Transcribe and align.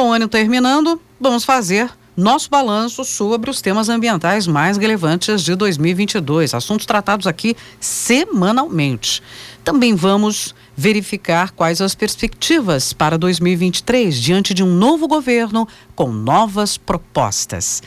Com 0.00 0.08
o 0.08 0.12
ano 0.14 0.26
terminando, 0.28 0.98
vamos 1.20 1.44
fazer 1.44 1.90
nosso 2.16 2.48
balanço 2.48 3.04
sobre 3.04 3.50
os 3.50 3.60
temas 3.60 3.90
ambientais 3.90 4.46
mais 4.46 4.78
relevantes 4.78 5.42
de 5.42 5.54
2022, 5.54 6.54
assuntos 6.54 6.86
tratados 6.86 7.26
aqui 7.26 7.54
semanalmente. 7.78 9.22
Também 9.62 9.94
vamos 9.94 10.54
verificar 10.74 11.50
quais 11.50 11.82
as 11.82 11.94
perspectivas 11.94 12.94
para 12.94 13.18
2023 13.18 14.18
diante 14.18 14.54
de 14.54 14.64
um 14.64 14.74
novo 14.74 15.06
governo 15.06 15.68
com 15.94 16.10
novas 16.10 16.78
propostas. 16.78 17.82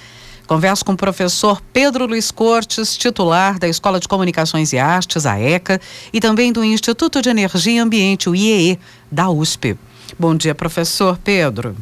Converso 0.45 0.86
com 0.86 0.91
o 0.91 0.98
professor 0.98 1.64
Pedro 1.73 2.05
Luiz 2.05 2.30
Cortes, 2.30 2.95
titular 2.95 3.57
da 3.57 3.68
Escola 3.68 4.00
de 4.00 4.07
Comunicações 4.07 4.71
e 4.71 4.77
Artes, 4.77 5.25
a 5.25 5.39
ECA, 5.39 5.82
e 6.14 6.20
também 6.20 6.54
do 6.54 6.64
Instituto 6.64 7.23
de 7.23 7.30
Energia 7.30 7.73
e 7.73 7.80
Ambiente, 7.80 8.30
o 8.30 8.36
IEE, 8.36 8.80
da 9.11 9.32
USP. 9.32 9.75
Bom 10.20 10.36
dia, 10.36 10.54
professor 10.54 11.18
Pedro. 11.18 11.75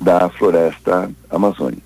da 0.00 0.28
floresta 0.28 1.10
amazônica. 1.30 1.82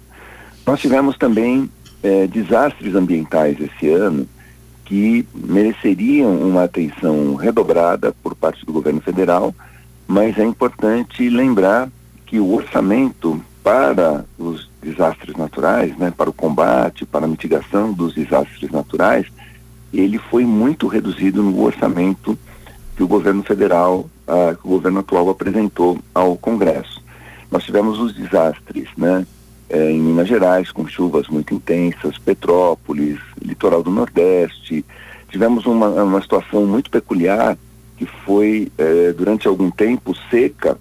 Nós 0.66 0.80
tivemos 0.80 1.16
também 1.16 1.68
eh, 2.02 2.26
desastres 2.26 2.94
ambientais 2.94 3.58
esse 3.60 3.88
ano 3.88 4.26
que 4.84 5.26
mereceriam 5.34 6.34
uma 6.36 6.64
atenção 6.64 7.34
redobrada 7.34 8.14
por 8.22 8.34
parte 8.34 8.64
do 8.64 8.72
governo 8.72 9.00
federal, 9.00 9.54
mas 10.06 10.38
é 10.38 10.44
importante 10.44 11.28
lembrar 11.28 11.88
que 12.26 12.38
o 12.38 12.54
orçamento 12.54 13.42
para 13.62 14.24
os 14.38 14.68
desastres 14.82 15.36
naturais, 15.36 15.96
né, 15.96 16.12
para 16.16 16.30
o 16.30 16.32
combate, 16.32 17.06
para 17.06 17.24
a 17.24 17.28
mitigação 17.28 17.92
dos 17.92 18.14
desastres 18.14 18.70
naturais, 18.70 19.26
ele 19.92 20.18
foi 20.18 20.44
muito 20.44 20.88
reduzido 20.88 21.42
no 21.42 21.62
orçamento 21.62 22.36
que 22.96 23.02
o 23.02 23.08
governo 23.08 23.42
federal, 23.42 24.08
ah, 24.26 24.54
que 24.54 24.66
o 24.66 24.70
governo 24.70 25.00
atual 25.00 25.30
apresentou 25.30 25.98
ao 26.14 26.36
Congresso. 26.36 27.02
Nós 27.50 27.64
tivemos 27.64 28.00
os 28.00 28.14
desastres, 28.14 28.88
né, 28.96 29.26
eh, 29.68 29.90
em 29.92 30.00
Minas 30.00 30.26
Gerais, 30.26 30.72
com 30.72 30.86
chuvas 30.86 31.28
muito 31.28 31.54
intensas, 31.54 32.18
Petrópolis, 32.18 33.20
litoral 33.40 33.82
do 33.82 33.90
Nordeste. 33.90 34.84
Tivemos 35.28 35.66
uma, 35.66 35.88
uma 35.88 36.20
situação 36.20 36.66
muito 36.66 36.90
peculiar 36.90 37.56
que 37.96 38.06
foi, 38.06 38.72
eh, 38.76 39.14
durante 39.16 39.46
algum 39.46 39.70
tempo, 39.70 40.14
seca 40.30 40.78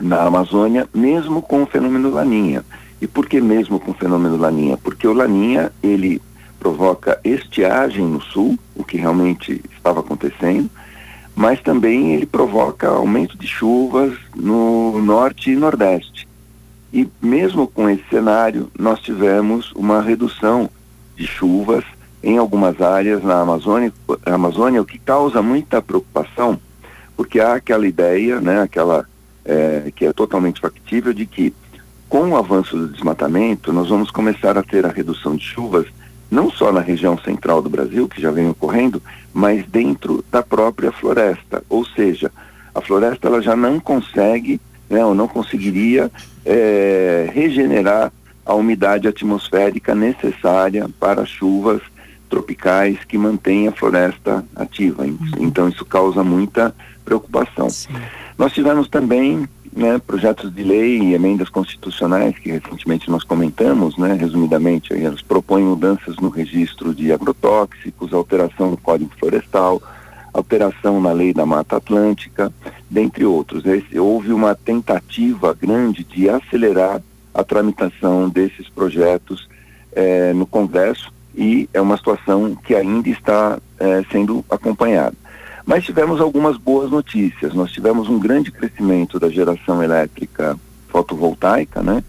na 0.00 0.22
Amazônia, 0.22 0.88
mesmo 0.94 1.42
com 1.42 1.62
o 1.62 1.66
fenômeno 1.66 2.10
Laninha. 2.10 2.64
E 3.00 3.06
por 3.06 3.26
que 3.26 3.40
mesmo 3.40 3.78
com 3.78 3.92
o 3.92 3.94
fenômeno 3.94 4.36
Laninha? 4.36 4.76
Porque 4.76 5.06
o 5.06 5.12
Laninha, 5.12 5.72
ele 5.82 6.20
provoca 6.58 7.20
estiagem 7.24 8.04
no 8.04 8.20
sul, 8.20 8.58
o 8.74 8.84
que 8.84 8.96
realmente 8.96 9.62
estava 9.76 10.00
acontecendo, 10.00 10.68
mas 11.34 11.60
também 11.60 12.14
ele 12.14 12.26
provoca 12.26 12.88
aumento 12.88 13.38
de 13.38 13.46
chuvas 13.46 14.12
no 14.34 15.00
norte 15.00 15.52
e 15.52 15.56
nordeste. 15.56 16.26
E 16.92 17.08
mesmo 17.22 17.66
com 17.66 17.88
esse 17.88 18.02
cenário, 18.10 18.70
nós 18.76 18.98
tivemos 19.00 19.72
uma 19.72 20.02
redução 20.02 20.68
de 21.16 21.26
chuvas 21.26 21.84
em 22.22 22.38
algumas 22.38 22.80
áreas 22.80 23.22
na 23.22 23.40
Amazônia, 23.40 23.92
Amazônia 24.26 24.82
o 24.82 24.84
que 24.84 24.98
causa 24.98 25.40
muita 25.40 25.80
preocupação, 25.80 26.58
porque 27.16 27.38
há 27.38 27.54
aquela 27.54 27.86
ideia, 27.86 28.40
né, 28.40 28.62
aquela 28.62 29.06
é, 29.48 29.90
que 29.96 30.04
é 30.04 30.12
totalmente 30.12 30.60
factível 30.60 31.12
de 31.12 31.24
que 31.24 31.54
com 32.08 32.30
o 32.30 32.36
avanço 32.36 32.76
do 32.76 32.88
desmatamento, 32.88 33.72
nós 33.72 33.88
vamos 33.88 34.10
começar 34.10 34.56
a 34.56 34.62
ter 34.62 34.86
a 34.86 34.90
redução 34.90 35.36
de 35.36 35.44
chuvas, 35.44 35.86
não 36.30 36.50
só 36.50 36.70
na 36.70 36.80
região 36.80 37.18
central 37.18 37.60
do 37.60 37.68
Brasil, 37.68 38.08
que 38.08 38.20
já 38.20 38.30
vem 38.30 38.48
ocorrendo, 38.48 39.02
mas 39.32 39.66
dentro 39.66 40.24
da 40.30 40.42
própria 40.42 40.92
floresta. 40.92 41.62
Ou 41.68 41.84
seja, 41.84 42.30
a 42.74 42.80
floresta 42.80 43.28
ela 43.28 43.42
já 43.42 43.56
não 43.56 43.80
consegue, 43.80 44.60
né, 44.88 45.04
ou 45.04 45.14
não 45.14 45.28
conseguiria 45.28 46.10
é, 46.44 47.30
regenerar 47.32 48.12
a 48.44 48.54
umidade 48.54 49.06
atmosférica 49.06 49.94
necessária 49.94 50.88
para 50.98 51.26
chuvas 51.26 51.82
tropicais 52.28 52.98
que 53.06 53.18
mantêm 53.18 53.68
a 53.68 53.72
floresta 53.72 54.44
ativa. 54.56 55.02
Uhum. 55.02 55.18
Então 55.40 55.68
isso 55.68 55.84
causa 55.84 56.24
muita 56.24 56.74
preocupação. 57.04 57.68
Sim. 57.68 57.94
Nós 58.38 58.52
tivemos 58.52 58.88
também 58.88 59.48
né, 59.72 59.98
projetos 59.98 60.54
de 60.54 60.62
lei 60.62 60.98
e 60.98 61.14
emendas 61.14 61.48
constitucionais 61.48 62.38
que 62.38 62.52
recentemente 62.52 63.10
nós 63.10 63.24
comentamos, 63.24 63.98
né, 63.98 64.14
resumidamente, 64.14 64.94
elas 64.94 65.20
propõem 65.20 65.64
mudanças 65.64 66.16
no 66.16 66.28
registro 66.28 66.94
de 66.94 67.12
agrotóxicos, 67.12 68.12
alteração 68.12 68.70
no 68.70 68.76
Código 68.76 69.10
Florestal, 69.18 69.82
alteração 70.32 71.00
na 71.00 71.10
lei 71.10 71.34
da 71.34 71.44
Mata 71.44 71.78
Atlântica, 71.78 72.52
dentre 72.88 73.24
outros. 73.24 73.66
Esse, 73.66 73.98
houve 73.98 74.32
uma 74.32 74.54
tentativa 74.54 75.52
grande 75.52 76.04
de 76.04 76.30
acelerar 76.30 77.02
a 77.34 77.42
tramitação 77.42 78.28
desses 78.28 78.68
projetos 78.68 79.48
eh, 79.92 80.32
no 80.32 80.46
Congresso 80.46 81.12
e 81.34 81.68
é 81.72 81.80
uma 81.80 81.96
situação 81.96 82.54
que 82.54 82.74
ainda 82.74 83.08
está 83.08 83.58
eh, 83.80 84.02
sendo 84.10 84.44
acompanhada. 84.48 85.16
Mas 85.68 85.84
tivemos 85.84 86.18
algumas 86.18 86.56
boas 86.56 86.90
notícias. 86.90 87.52
Nós 87.52 87.70
tivemos 87.70 88.08
um 88.08 88.18
grande 88.18 88.50
crescimento 88.50 89.20
da 89.20 89.28
geração 89.28 89.82
elétrica 89.82 90.58
fotovoltaica, 90.88 91.82
né? 91.82 92.02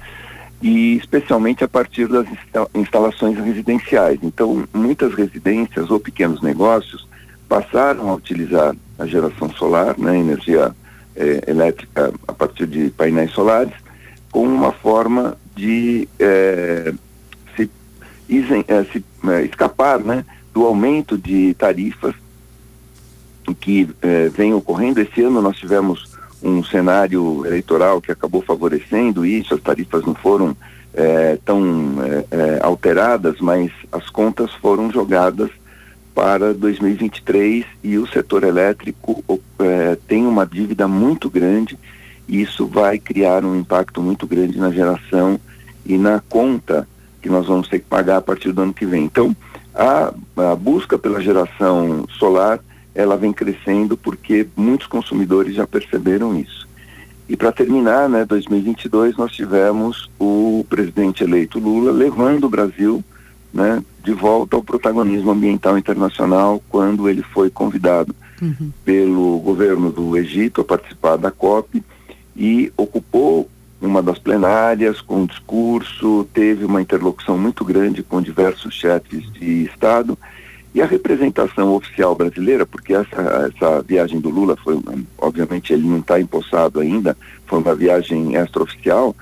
E 0.62 0.96
especialmente 0.96 1.62
a 1.62 1.68
partir 1.68 2.08
das 2.08 2.26
instalações 2.74 3.38
residenciais. 3.38 4.18
Então, 4.24 4.64
muitas 4.74 5.14
residências 5.14 5.92
ou 5.92 6.00
pequenos 6.00 6.42
negócios 6.42 7.06
passaram 7.50 8.10
a 8.10 8.14
utilizar 8.14 8.74
a 8.98 9.06
geração 9.06 9.52
solar, 9.52 9.98
né, 9.98 10.18
energia 10.18 10.74
eh, 11.18 11.44
elétrica 11.46 12.14
a 12.30 12.32
partir 12.32 12.66
de 12.66 12.92
painéis 12.92 13.32
solares, 13.32 13.74
como 14.32 14.56
uma 14.56 14.72
forma 14.72 15.38
de 15.54 16.08
eh, 16.18 16.94
se, 17.58 17.70
eh, 18.30 18.86
se 18.94 19.04
escapar 19.44 20.00
né, 20.00 20.24
do 20.54 20.66
aumento 20.66 21.18
de 21.18 21.54
tarifas 21.56 22.16
que 23.54 23.90
eh, 24.02 24.30
vem 24.30 24.54
ocorrendo. 24.54 25.02
Esse 25.02 25.22
ano 25.22 25.42
nós 25.42 25.58
tivemos 25.58 26.18
um 26.42 26.64
cenário 26.64 27.46
eleitoral 27.46 28.02
que 28.02 28.12
acabou 28.12 28.42
favorecendo 28.42 29.26
isso, 29.26 29.54
as 29.54 29.62
tarifas 29.62 30.06
não 30.06 30.16
foram 30.16 30.56
eh, 30.94 31.38
tão 31.44 31.96
eh, 32.32 32.60
alteradas, 32.62 33.40
mas 33.40 33.72
as 33.92 34.10
contas 34.10 34.52
foram 34.54 34.92
jogadas 34.92 35.50
para 36.14 36.54
2023 36.54 37.66
e 37.84 37.98
o 37.98 38.06
setor 38.06 38.44
elétrico 38.44 39.24
é, 39.58 39.98
tem 40.06 40.26
uma 40.26 40.46
dívida 40.46 40.86
muito 40.86 41.30
grande 41.30 41.80
e 42.28 42.42
isso 42.42 42.68
vai 42.68 43.00
criar 43.00 43.46
um 43.46 43.56
impacto 43.56 44.02
muito 44.02 44.28
grande 44.28 44.58
na 44.58 44.70
geração 44.70 45.40
e 45.86 45.98
na 45.98 46.22
conta 46.28 46.86
que 47.22 47.30
nós 47.30 47.48
vamos 47.48 47.70
ter 47.70 47.80
que 47.80 47.86
pagar 47.86 48.18
a 48.18 48.22
partir 48.22 48.52
do 48.52 48.62
ano 48.62 48.74
que 48.74 48.86
vem. 48.86 49.06
Então, 49.06 49.36
a, 49.74 50.14
a 50.52 50.56
busca 50.56 50.98
pela 50.98 51.22
geração 51.22 52.06
solar 52.18 52.60
ela 53.00 53.16
vem 53.16 53.32
crescendo 53.32 53.96
porque 53.96 54.46
muitos 54.58 54.86
consumidores 54.86 55.56
já 55.56 55.66
perceberam 55.66 56.38
isso. 56.38 56.68
E 57.30 57.38
para 57.38 57.50
terminar, 57.50 58.10
né, 58.10 58.26
2022 58.26 59.16
nós 59.16 59.32
tivemos 59.32 60.10
o 60.20 60.66
presidente 60.70 61.24
eleito 61.24 61.60
Lula 61.60 61.94
levando 61.94 62.44
o 62.44 62.50
Brasil, 62.50 63.02
né, 63.54 63.82
de 64.04 64.12
volta 64.12 64.58
ao 64.58 64.64
protagonismo 64.64 65.32
ambiental 65.32 65.78
internacional 65.78 66.62
quando 66.68 67.08
ele 67.08 67.24
foi 67.24 67.50
convidado 67.50 68.14
uhum. 68.42 68.70
pelo 68.84 69.40
governo 69.40 69.94
do 69.94 70.18
Egito 70.18 70.60
a 70.60 70.66
participar 70.66 71.16
da 71.16 71.32
COP 71.32 71.82
e 72.36 72.70
ocupou 72.76 73.50
uma 73.82 74.02
das 74.04 74.20
plenárias 74.20 75.00
com 75.00 75.22
um 75.22 75.26
discurso, 75.26 76.28
teve 76.34 76.66
uma 76.66 76.82
interlocução 76.82 77.38
muito 77.38 77.64
grande 77.64 78.04
com 78.04 78.22
diversos 78.22 78.74
chefes 78.74 79.32
de 79.32 79.64
Estado 79.64 80.18
e 80.74 80.82
a 80.82 80.86
representação 80.86 81.74
oficial 81.74 82.16
brasileira, 82.16 82.66
porque 82.66 82.94
essa, 82.94 83.52
essa 83.52 83.82
viagem 83.82 84.20
do 84.20 84.30
Lula 84.30 84.56
foi, 84.64 84.80
obviamente 85.18 85.74
ele 85.74 85.88
não 85.88 86.00
está 86.00 86.20
empossado 86.20 86.80
ainda, 86.80 87.18
foi 87.48 87.60
uma 87.60 87.76
viagem 87.76 88.36
extraoficial, 88.36 89.16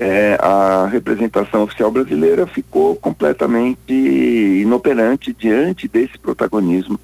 é, 0.00 0.38
a 0.40 0.86
representação 0.86 1.64
oficial 1.64 1.90
brasileira 1.90 2.46
ficou 2.46 2.94
completamente 2.96 3.92
inoperante 3.92 5.32
diante 5.32 5.88
desse 5.88 6.16
protagonismo 6.18 6.98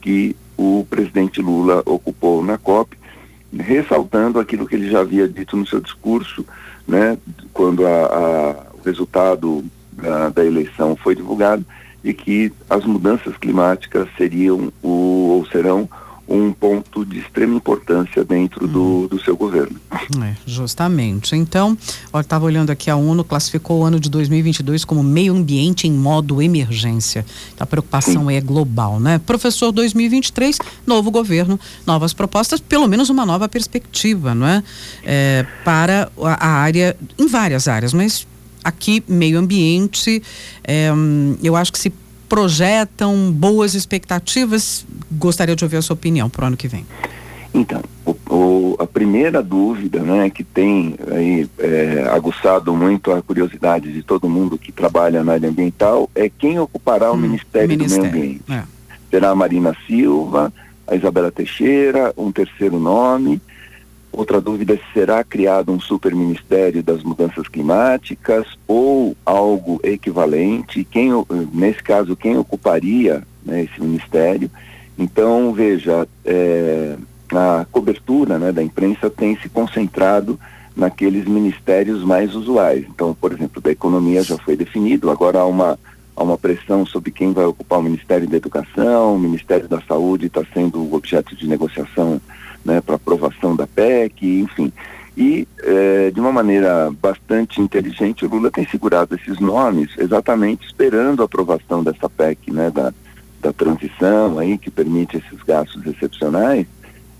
que 0.00 0.36
o 0.56 0.86
presidente 0.88 1.40
Lula 1.40 1.82
ocupou 1.84 2.44
na 2.44 2.56
COP, 2.56 2.96
ressaltando 3.52 4.38
aquilo 4.38 4.66
que 4.66 4.74
ele 4.74 4.88
já 4.88 5.00
havia 5.00 5.28
dito 5.28 5.56
no 5.56 5.66
seu 5.66 5.80
discurso, 5.80 6.46
né, 6.86 7.18
quando 7.52 7.86
a, 7.86 7.90
a, 7.90 8.56
o 8.74 8.80
resultado 8.84 9.64
da, 9.92 10.28
da 10.28 10.44
eleição 10.44 10.94
foi 10.94 11.14
divulgado, 11.14 11.64
de 12.06 12.14
que 12.14 12.52
as 12.70 12.84
mudanças 12.84 13.36
climáticas 13.36 14.08
seriam 14.16 14.72
o, 14.80 14.88
ou 14.88 15.46
serão 15.46 15.88
um 16.28 16.52
ponto 16.52 17.04
de 17.04 17.18
extrema 17.18 17.56
importância 17.56 18.24
dentro 18.24 18.66
do, 18.68 18.80
uhum. 18.80 19.06
do 19.08 19.20
seu 19.20 19.36
governo. 19.36 19.76
É, 19.92 20.34
justamente. 20.44 21.34
Então, 21.34 21.76
eu 22.12 22.20
estava 22.20 22.44
olhando 22.44 22.70
aqui, 22.70 22.90
a 22.90 22.96
ONU 22.96 23.24
classificou 23.24 23.80
o 23.80 23.84
ano 23.84 23.98
de 23.98 24.08
2022 24.08 24.84
como 24.84 25.02
meio 25.02 25.34
ambiente 25.34 25.88
em 25.88 25.92
modo 25.92 26.40
emergência. 26.40 27.26
A 27.58 27.66
preocupação 27.66 28.26
Sim. 28.26 28.34
é 28.34 28.40
global, 28.40 29.00
né? 29.00 29.20
Professor 29.24 29.72
2023, 29.72 30.58
novo 30.86 31.10
governo, 31.10 31.58
novas 31.84 32.12
propostas, 32.12 32.60
pelo 32.60 32.86
menos 32.86 33.10
uma 33.10 33.26
nova 33.26 33.48
perspectiva, 33.48 34.34
não 34.34 34.46
é? 34.46 34.62
é 35.04 35.46
para 35.64 36.08
a 36.20 36.48
área, 36.48 36.96
em 37.18 37.26
várias 37.26 37.66
áreas, 37.68 37.92
mas 37.92 38.26
aqui 38.66 39.02
meio 39.06 39.38
ambiente, 39.38 40.22
é, 40.64 40.90
eu 41.42 41.54
acho 41.54 41.72
que 41.72 41.78
se 41.78 41.92
projetam 42.28 43.30
boas 43.32 43.74
expectativas? 43.74 44.84
Gostaria 45.12 45.54
de 45.54 45.64
ouvir 45.64 45.76
a 45.76 45.82
sua 45.82 45.94
opinião 45.94 46.28
para 46.28 46.44
o 46.44 46.46
ano 46.48 46.56
que 46.56 46.66
vem. 46.66 46.84
Então, 47.54 47.80
o, 48.04 48.16
o, 48.28 48.76
a 48.78 48.86
primeira 48.86 49.42
dúvida, 49.42 50.00
né, 50.00 50.28
que 50.28 50.44
tem 50.44 50.96
aí 51.10 51.48
é, 51.58 52.06
aguçado 52.10 52.74
muito 52.74 53.12
a 53.12 53.22
curiosidade 53.22 53.92
de 53.92 54.02
todo 54.02 54.28
mundo 54.28 54.58
que 54.58 54.70
trabalha 54.70 55.24
na 55.24 55.32
área 55.32 55.48
ambiental 55.48 56.10
é 56.14 56.28
quem 56.28 56.58
ocupará 56.58 57.10
hum, 57.10 57.14
o 57.14 57.16
Ministério, 57.16 57.68
Ministério, 57.68 58.10
do 58.10 58.12
Meio 58.12 58.24
Ambiente. 58.24 58.52
É. 58.52 58.62
Será 59.10 59.30
a 59.30 59.34
Marina 59.34 59.74
Silva, 59.86 60.52
a 60.86 60.94
Isabela 60.94 61.30
Teixeira, 61.30 62.12
um 62.16 62.30
terceiro 62.30 62.78
nome. 62.78 63.40
Outra 64.16 64.40
dúvida 64.40 64.72
é 64.72 64.76
se 64.78 64.92
será 64.94 65.22
criado 65.22 65.70
um 65.70 65.78
superministério 65.78 66.82
das 66.82 67.02
mudanças 67.02 67.46
climáticas 67.48 68.46
ou 68.66 69.14
algo 69.26 69.78
equivalente. 69.82 70.84
Quem, 70.84 71.10
nesse 71.52 71.82
caso, 71.82 72.16
quem 72.16 72.34
ocuparia 72.38 73.22
né, 73.44 73.64
esse 73.64 73.78
ministério? 73.78 74.50
Então, 74.98 75.52
veja, 75.52 76.08
é, 76.24 76.96
a 77.30 77.66
cobertura 77.70 78.38
né, 78.38 78.52
da 78.52 78.62
imprensa 78.62 79.10
tem 79.10 79.36
se 79.36 79.50
concentrado 79.50 80.40
naqueles 80.74 81.26
ministérios 81.26 82.02
mais 82.02 82.34
usuais. 82.34 82.86
Então, 82.88 83.14
por 83.20 83.32
exemplo, 83.32 83.60
da 83.60 83.70
economia 83.70 84.22
já 84.22 84.38
foi 84.38 84.56
definido, 84.56 85.10
agora 85.10 85.40
há 85.40 85.46
uma, 85.46 85.78
há 86.16 86.22
uma 86.22 86.38
pressão 86.38 86.86
sobre 86.86 87.10
quem 87.10 87.32
vai 87.32 87.44
ocupar 87.44 87.78
o 87.78 87.82
Ministério 87.82 88.26
da 88.26 88.36
Educação, 88.36 89.14
o 89.14 89.18
Ministério 89.18 89.68
da 89.68 89.80
Saúde 89.82 90.26
está 90.26 90.42
sendo 90.54 90.94
objeto 90.94 91.36
de 91.36 91.46
negociação 91.46 92.20
né, 92.64 92.80
para 92.80 92.96
aprovação 92.96 93.54
da 93.54 93.66
PEC, 93.66 94.40
enfim. 94.40 94.72
E, 95.16 95.46
é, 95.62 96.10
de 96.10 96.20
uma 96.20 96.32
maneira 96.32 96.90
bastante 97.00 97.60
inteligente, 97.60 98.24
o 98.24 98.28
Lula 98.28 98.50
tem 98.50 98.66
segurado 98.66 99.14
esses 99.14 99.38
nomes 99.40 99.90
exatamente 99.98 100.66
esperando 100.66 101.22
a 101.22 101.26
aprovação 101.26 101.82
dessa 101.82 102.08
PEC, 102.08 102.50
né, 102.50 102.70
da, 102.70 102.92
da 103.40 103.52
transição 103.52 104.38
aí, 104.38 104.58
que 104.58 104.70
permite 104.70 105.16
esses 105.16 105.42
gastos 105.42 105.86
excepcionais, 105.86 106.66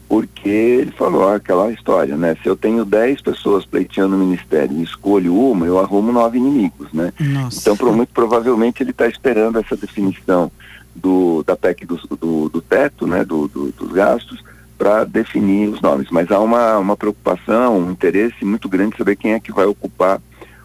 porque 0.09 0.49
ele 0.49 0.93
falou 0.93 1.29
aquela 1.29 1.71
história, 1.73 2.17
né? 2.17 2.37
Se 2.43 2.49
eu 2.49 2.57
tenho 2.57 2.85
10 2.85 3.21
pessoas 3.23 3.65
pleiteando 3.65 4.15
o 4.15 4.19
ministério 4.19 4.77
e 4.77 4.83
escolho 4.83 5.35
uma, 5.35 5.67
eu 5.67 5.79
arrumo 5.79 6.13
nove 6.13 6.39
inimigos, 6.39 6.93
né? 6.93 7.13
Nossa. 7.19 7.61
Então, 7.61 7.77
pro, 7.77 7.93
muito 7.93 8.13
provavelmente, 8.13 8.83
ele 8.83 8.91
está 8.91 9.09
esperando 9.09 9.59
essa 9.59 9.77
definição 9.77 10.51
do, 10.95 11.43
da 11.45 11.57
PEC 11.57 11.85
do, 11.85 11.97
do, 12.17 12.49
do 12.49 12.61
teto, 12.61 13.07
né? 13.07 13.25
Do, 13.25 13.49
do, 13.49 13.73
dos 13.73 13.93
gastos, 13.93 14.43
para 14.79 15.05
definir 15.05 15.71
os 15.71 15.81
nomes. 15.81 16.09
Mas 16.11 16.31
há 16.31 16.39
uma, 16.39 16.79
uma 16.79 16.97
preocupação, 16.97 17.79
um 17.79 17.91
interesse 17.91 18.45
muito 18.45 18.69
grande 18.69 18.93
de 18.93 18.99
saber 18.99 19.17
quem 19.17 19.33
é 19.33 19.41
que 19.41 19.53
vai 19.53 19.67
ocupar 19.67 20.21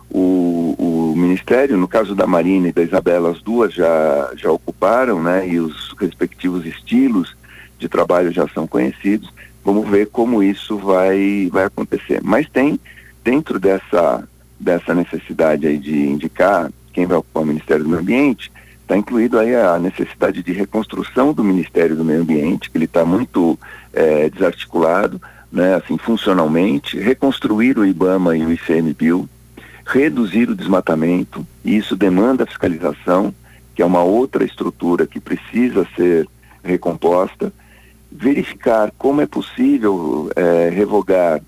o, 0.07 0.75
o 0.77 1.13
ministério. 1.17 1.77
No 1.77 1.87
caso 1.87 2.13
da 2.13 2.27
Marina 2.27 2.67
e 2.67 2.73
da 2.73 2.83
Isabela, 2.83 3.31
as 3.31 3.41
duas 3.41 3.73
já, 3.73 4.31
já 4.35 4.51
ocuparam, 4.51 5.21
né? 5.21 5.47
E 5.47 5.59
os 5.59 5.95
respectivos 5.99 6.63
estilos 6.63 7.35
de 7.81 7.89
trabalho 7.89 8.31
já 8.31 8.47
são 8.49 8.65
conhecidos. 8.65 9.31
Vamos 9.65 9.89
ver 9.89 10.07
como 10.07 10.41
isso 10.41 10.77
vai, 10.77 11.49
vai 11.51 11.65
acontecer. 11.65 12.21
Mas 12.23 12.47
tem, 12.47 12.79
dentro 13.23 13.59
dessa, 13.59 14.27
dessa 14.59 14.93
necessidade 14.93 15.67
aí 15.67 15.77
de 15.77 15.97
indicar 15.97 16.71
quem 16.93 17.05
vai 17.05 17.17
ocupar 17.17 17.43
o 17.43 17.45
Ministério 17.45 17.83
do 17.83 17.89
Meio 17.89 18.01
Ambiente, 18.01 18.51
está 18.81 18.95
incluído 18.95 19.39
aí 19.39 19.55
a 19.55 19.79
necessidade 19.79 20.43
de 20.43 20.51
reconstrução 20.51 21.33
do 21.33 21.43
Ministério 21.43 21.95
do 21.95 22.05
Meio 22.05 22.21
Ambiente, 22.21 22.69
que 22.69 22.77
ele 22.77 22.85
está 22.85 23.03
muito 23.03 23.57
é, 23.93 24.29
desarticulado, 24.29 25.21
né, 25.51 25.75
assim, 25.75 25.97
funcionalmente, 25.97 26.99
reconstruir 26.99 27.77
o 27.77 27.85
IBAMA 27.85 28.37
e 28.37 28.45
o 28.45 28.51
ICMBio, 28.51 29.29
reduzir 29.85 30.49
o 30.49 30.55
desmatamento, 30.55 31.45
e 31.63 31.77
isso 31.77 31.95
demanda 31.95 32.45
fiscalização, 32.45 33.33
que 33.73 33.81
é 33.81 33.85
uma 33.85 34.03
outra 34.03 34.43
estrutura 34.43 35.07
que 35.07 35.19
precisa 35.19 35.87
ser 35.95 36.27
recomposta, 36.63 37.51
verificar 38.11 38.91
como 38.97 39.21
é 39.21 39.25
possível 39.25 40.29
é, 40.35 40.69
revogar 40.69 41.41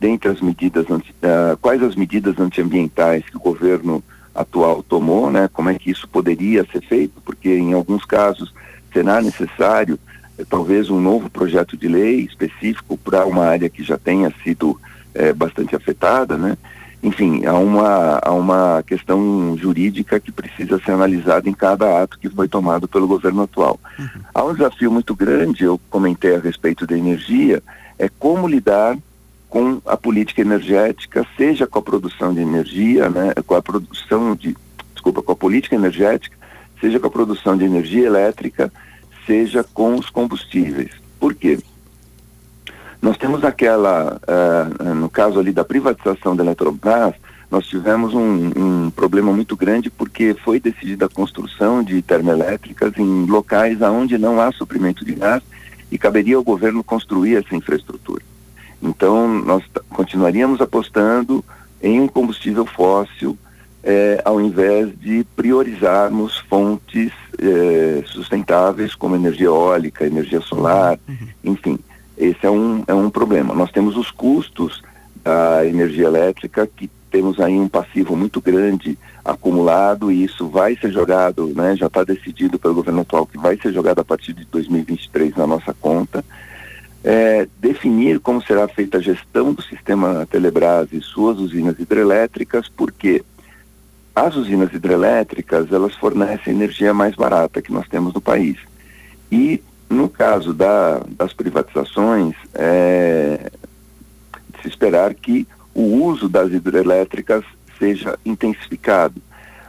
dentre 0.00 0.30
as 0.30 0.40
medidas, 0.40 0.90
anti, 0.90 1.10
uh, 1.10 1.56
quais 1.58 1.82
as 1.82 1.94
medidas 1.94 2.38
antiambientais 2.40 3.22
que 3.28 3.36
o 3.36 3.40
governo 3.40 4.02
atual 4.34 4.82
tomou, 4.82 5.30
né? 5.30 5.48
Como 5.52 5.68
é 5.68 5.74
que 5.74 5.90
isso 5.90 6.08
poderia 6.08 6.66
ser 6.72 6.80
feito? 6.82 7.20
Porque 7.20 7.50
em 7.50 7.74
alguns 7.74 8.04
casos 8.04 8.54
será 8.92 9.20
necessário 9.20 9.98
eh, 10.38 10.44
talvez 10.48 10.88
um 10.88 11.00
novo 11.00 11.28
projeto 11.28 11.76
de 11.76 11.86
lei 11.86 12.20
específico 12.20 12.96
para 12.96 13.26
uma 13.26 13.44
área 13.44 13.68
que 13.68 13.82
já 13.82 13.98
tenha 13.98 14.32
sido 14.42 14.80
eh, 15.14 15.32
bastante 15.32 15.76
afetada, 15.76 16.38
né? 16.38 16.56
Enfim, 17.02 17.46
há 17.46 17.54
uma, 17.54 18.18
há 18.22 18.30
uma 18.32 18.82
questão 18.86 19.56
jurídica 19.56 20.20
que 20.20 20.30
precisa 20.30 20.78
ser 20.84 20.92
analisada 20.92 21.48
em 21.48 21.52
cada 21.54 22.02
ato 22.02 22.18
que 22.18 22.28
foi 22.28 22.46
tomado 22.46 22.86
pelo 22.86 23.08
governo 23.08 23.42
atual. 23.42 23.80
Uhum. 23.98 24.20
Há 24.34 24.44
um 24.44 24.52
desafio 24.52 24.92
muito 24.92 25.14
grande, 25.14 25.64
eu 25.64 25.80
comentei 25.88 26.36
a 26.36 26.40
respeito 26.40 26.86
da 26.86 26.96
energia, 26.96 27.62
é 27.98 28.08
como 28.18 28.46
lidar 28.46 28.98
com 29.48 29.80
a 29.84 29.96
política 29.96 30.42
energética, 30.42 31.26
seja 31.36 31.66
com 31.66 31.78
a 31.78 31.82
produção 31.82 32.32
de 32.32 32.40
energia, 32.40 33.08
né, 33.08 33.32
com 33.46 33.54
a 33.54 33.62
produção 33.62 34.36
de, 34.36 34.56
desculpa, 34.92 35.22
com 35.22 35.32
a 35.32 35.36
política 35.36 35.74
energética, 35.74 36.36
seja 36.80 37.00
com 37.00 37.06
a 37.06 37.10
produção 37.10 37.56
de 37.56 37.64
energia 37.64 38.06
elétrica, 38.06 38.72
seja 39.26 39.64
com 39.64 39.96
os 39.96 40.08
combustíveis. 40.08 40.92
Por 41.18 41.34
quê? 41.34 41.58
Nós 43.00 43.16
temos 43.16 43.44
aquela, 43.44 44.20
uh, 44.28 44.94
no 44.94 45.08
caso 45.08 45.38
ali 45.38 45.52
da 45.52 45.64
privatização 45.64 46.36
da 46.36 46.44
Eletrobras, 46.44 47.14
nós 47.50 47.66
tivemos 47.66 48.14
um, 48.14 48.52
um, 48.56 48.90
problema 48.90 49.32
muito 49.32 49.56
grande 49.56 49.90
porque 49.90 50.36
foi 50.44 50.60
decidida 50.60 51.06
a 51.06 51.08
construção 51.08 51.82
de 51.82 52.00
termoelétricas 52.02 52.92
em 52.96 53.26
locais 53.26 53.80
onde 53.82 54.16
não 54.16 54.40
há 54.40 54.52
suprimento 54.52 55.04
de 55.04 55.14
gás 55.14 55.42
e 55.90 55.98
caberia 55.98 56.36
ao 56.36 56.44
governo 56.44 56.84
construir 56.84 57.36
essa 57.36 57.56
infraestrutura. 57.56 58.22
Então, 58.80 59.26
nós 59.28 59.64
continuaríamos 59.88 60.60
apostando 60.60 61.44
em 61.82 62.00
um 62.00 62.06
combustível 62.06 62.64
fóssil 62.64 63.36
é, 63.82 64.20
ao 64.24 64.40
invés 64.40 64.90
de 65.00 65.24
priorizarmos 65.34 66.38
fontes 66.38 67.12
é, 67.38 68.02
sustentáveis 68.06 68.94
como 68.94 69.16
energia 69.16 69.46
eólica, 69.46 70.06
energia 70.06 70.40
solar, 70.40 70.98
uhum. 71.08 71.28
enfim, 71.44 71.78
esse 72.20 72.46
é 72.46 72.50
um, 72.50 72.84
é 72.86 72.92
um 72.92 73.08
problema. 73.08 73.54
Nós 73.54 73.72
temos 73.72 73.96
os 73.96 74.10
custos 74.10 74.82
da 75.24 75.66
energia 75.66 76.06
elétrica 76.06 76.66
que 76.66 76.90
temos 77.10 77.40
aí 77.40 77.58
um 77.58 77.68
passivo 77.68 78.14
muito 78.14 78.40
grande 78.40 78.98
acumulado 79.24 80.12
e 80.12 80.24
isso 80.24 80.48
vai 80.48 80.76
ser 80.76 80.92
jogado, 80.92 81.46
né, 81.56 81.74
já 81.76 81.86
está 81.86 82.04
decidido 82.04 82.58
pelo 82.58 82.74
governo 82.74 83.00
atual 83.00 83.26
que 83.26 83.38
vai 83.38 83.56
ser 83.56 83.72
jogado 83.72 84.00
a 84.00 84.04
partir 84.04 84.32
de 84.32 84.44
2023 84.44 85.34
na 85.34 85.46
nossa 85.46 85.74
conta. 85.74 86.24
É, 87.02 87.48
definir 87.58 88.20
como 88.20 88.42
será 88.42 88.68
feita 88.68 88.98
a 88.98 89.00
gestão 89.00 89.54
do 89.54 89.62
sistema 89.62 90.28
Telebrás 90.30 90.92
e 90.92 91.00
suas 91.00 91.38
usinas 91.38 91.78
hidrelétricas, 91.78 92.68
porque 92.68 93.24
as 94.14 94.36
usinas 94.36 94.72
hidrelétricas 94.74 95.72
elas 95.72 95.94
fornecem 95.94 96.54
energia 96.54 96.92
mais 96.92 97.14
barata 97.14 97.62
que 97.62 97.72
nós 97.72 97.88
temos 97.88 98.12
no 98.12 98.20
país. 98.20 98.58
E 99.32 99.62
no 99.90 100.08
caso 100.08 100.54
da, 100.54 101.02
das 101.08 101.32
privatizações, 101.32 102.36
é, 102.54 103.50
se 104.62 104.68
esperar 104.68 105.12
que 105.12 105.46
o 105.74 105.82
uso 106.04 106.28
das 106.28 106.52
hidrelétricas 106.52 107.44
seja 107.76 108.16
intensificado. 108.24 109.20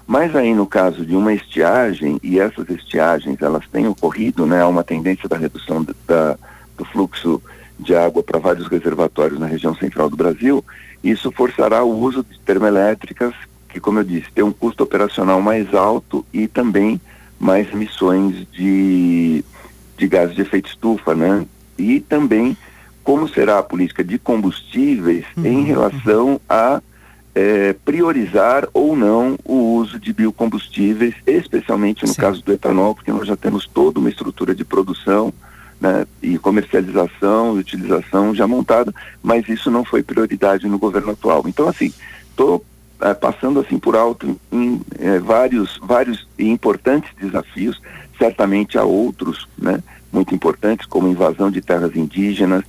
Mas 0.06 0.36
aí 0.36 0.54
no 0.54 0.68
caso 0.68 1.06
de 1.06 1.16
uma 1.16 1.34
estiagem, 1.34 2.20
e 2.22 2.40
essas 2.40 2.70
estiagens 2.70 3.42
elas 3.42 3.68
têm 3.72 3.88
ocorrido, 3.88 4.46
né, 4.46 4.62
há 4.62 4.68
uma 4.68 4.84
tendência 4.84 5.28
da 5.28 5.38
redução 5.38 5.86
da, 6.06 6.38
do 6.78 6.86
fluxo 6.86 7.42
de 7.80 7.96
água 7.96 8.22
para 8.22 8.38
vários 8.38 8.68
reservatórios 8.68 9.40
na 9.40 9.48
região 9.48 9.74
central 9.74 10.10
do 10.10 10.18
Brasil, 10.18 10.63
isso 11.04 11.32
forçará 11.32 11.84
o 11.84 11.98
uso 11.98 12.24
de 12.24 12.40
termoelétricas, 12.42 13.34
que 13.70 13.80
como 13.80 14.00
eu 14.00 14.04
disse, 14.04 14.32
tem 14.32 14.44
um 14.44 14.51
custo 14.51 14.84
operacional 14.84 15.42
mais 15.42 15.74
alto 15.74 16.24
e 16.32 16.48
também 16.48 17.01
mais 17.40 17.72
emissões 17.72 18.46
de, 18.51 19.44
de 20.01 20.08
gases 20.08 20.36
de 20.36 20.41
efeito 20.41 20.67
estufa, 20.67 21.13
né? 21.13 21.46
E 21.77 22.00
também 22.00 22.58
como 23.03 23.27
será 23.27 23.60
a 23.60 23.63
política 23.63 24.03
de 24.03 24.17
combustíveis 24.17 25.25
uhum. 25.38 25.46
em 25.46 25.63
relação 25.63 26.41
a 26.50 26.81
é, 27.36 27.74
priorizar 27.86 28.67
ou 28.74 28.96
não 28.96 29.38
o 29.46 29.75
uso 29.75 30.00
de 30.00 30.12
biocombustíveis, 30.12 31.13
especialmente 31.25 32.01
no 32.01 32.13
Sim. 32.13 32.20
caso 32.20 32.43
do 32.43 32.51
etanol, 32.51 32.96
porque 32.96 33.12
nós 33.12 33.27
já 33.27 33.38
temos 33.38 33.67
toda 33.67 34.00
uma 34.00 34.10
estrutura 34.10 34.55
de 34.55 34.65
produção 34.65 35.31
né, 35.79 36.05
e 36.22 36.38
comercialização 36.38 37.55
e 37.55 37.60
utilização 37.60 38.34
já 38.34 38.48
montada, 38.48 38.93
mas 39.22 39.48
isso 39.48 39.70
não 39.70 39.86
foi 39.86 40.01
prioridade 40.01 40.67
no 40.67 40.79
governo 40.79 41.12
atual. 41.12 41.43
Então, 41.48 41.67
assim, 41.67 41.93
estou 42.29 42.63
é, 43.01 43.13
passando 43.13 43.60
assim 43.60 43.77
por 43.79 43.96
alto 43.96 44.39
em 44.51 44.81
é, 45.00 45.20
vários, 45.20 45.79
vários 45.81 46.27
e 46.38 46.50
importantes 46.50 47.10
desafios, 47.20 47.79
certamente 48.22 48.78
há 48.78 48.84
outros, 48.84 49.48
né, 49.58 49.82
muito 50.13 50.36
importantes, 50.36 50.86
como 50.86 51.08
invasão 51.08 51.50
de 51.50 51.60
terras 51.60 51.96
indígenas, 51.96 52.63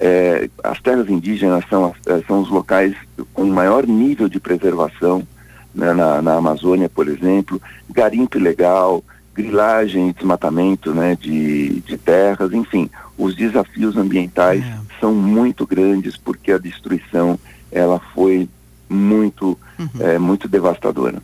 é, 0.00 0.50
as 0.64 0.80
terras 0.80 1.08
indígenas 1.08 1.64
são, 1.70 1.94
é, 2.06 2.20
são 2.26 2.40
os 2.40 2.50
locais 2.50 2.92
com 3.32 3.44
maior 3.44 3.86
nível 3.86 4.28
de 4.28 4.40
preservação, 4.40 5.26
né, 5.72 5.92
na, 5.92 6.20
na, 6.20 6.34
Amazônia, 6.34 6.88
por 6.88 7.06
exemplo, 7.06 7.62
garimpo 7.88 8.36
ilegal, 8.36 9.04
grilagem 9.32 10.08
e 10.08 10.12
desmatamento 10.12 10.92
né, 10.92 11.16
de, 11.20 11.80
de 11.80 11.96
terras, 11.96 12.52
enfim, 12.52 12.90
os 13.16 13.36
desafios 13.36 13.96
ambientais 13.96 14.64
é. 14.64 14.78
são 14.98 15.14
muito 15.14 15.64
grandes 15.66 16.16
porque 16.16 16.50
a 16.50 16.58
destruição 16.58 17.38
ela 17.70 18.00
foi 18.12 18.48
muito, 18.88 19.56
uhum. 19.78 19.88
é, 20.00 20.18
muito 20.18 20.48
devastadora. 20.48 21.22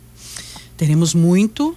Teremos 0.77 1.13
muito 1.13 1.75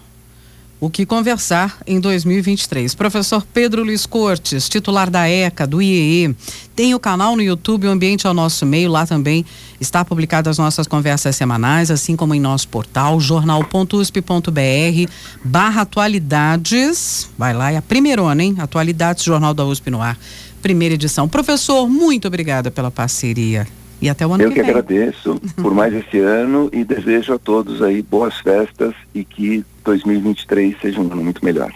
o 0.78 0.90
que 0.90 1.06
conversar 1.06 1.78
em 1.86 1.98
2023. 1.98 2.94
Professor 2.94 3.44
Pedro 3.52 3.82
Luiz 3.82 4.04
Cortes, 4.04 4.68
titular 4.68 5.08
da 5.08 5.28
ECA, 5.28 5.66
do 5.66 5.80
IEE, 5.80 6.34
tem 6.74 6.94
o 6.94 7.00
canal 7.00 7.34
no 7.34 7.42
YouTube, 7.42 7.86
o 7.86 7.90
Ambiente 7.90 8.26
ao 8.26 8.34
Nosso 8.34 8.66
Meio, 8.66 8.90
lá 8.90 9.06
também 9.06 9.44
está 9.80 10.04
publicado 10.04 10.50
as 10.50 10.58
nossas 10.58 10.86
conversas 10.86 11.34
semanais, 11.34 11.90
assim 11.90 12.14
como 12.14 12.34
em 12.34 12.40
nosso 12.40 12.68
portal, 12.68 13.18
jornal.usp.br, 13.18 15.10
barra 15.42 15.82
atualidades, 15.82 17.30
vai 17.38 17.54
lá, 17.54 17.72
é 17.72 17.78
a 17.78 17.82
primeirona, 17.82 18.42
hein? 18.42 18.56
Atualidades, 18.58 19.24
Jornal 19.24 19.54
da 19.54 19.64
USP 19.64 19.90
no 19.90 20.02
ar, 20.02 20.18
primeira 20.60 20.94
edição. 20.94 21.26
Professor, 21.28 21.88
muito 21.88 22.28
obrigada 22.28 22.70
pela 22.70 22.90
parceria. 22.90 23.66
E 24.00 24.10
até 24.10 24.26
o 24.26 24.32
ano 24.34 24.44
Eu 24.44 24.50
que, 24.50 24.56
que 24.56 24.60
agradeço 24.60 25.40
por 25.56 25.72
mais 25.72 25.92
esse 25.94 26.18
ano 26.18 26.68
e 26.70 26.84
desejo 26.84 27.32
a 27.32 27.38
todos 27.38 27.80
aí 27.80 28.02
boas 28.02 28.36
festas 28.36 28.94
e 29.14 29.24
que 29.24 29.64
2023 29.86 30.76
seja 30.80 31.00
um 31.00 31.10
ano 31.10 31.22
muito 31.22 31.44
melhor. 31.44 31.72